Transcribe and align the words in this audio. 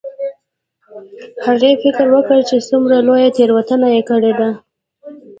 هغې 1.45 1.71
فکر 1.83 2.05
وکړ 2.15 2.39
چې 2.49 2.57
څومره 2.69 2.95
لویه 3.07 3.29
تیروتنه 3.37 3.87
یې 3.95 4.01
کړې 4.09 4.31
ده 4.39 4.49